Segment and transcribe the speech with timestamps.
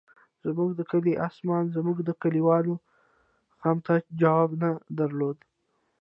[0.45, 2.75] زموږ د کلي اسمان زموږ د کلیوالو
[3.61, 5.37] غم ته جواب نه درلود.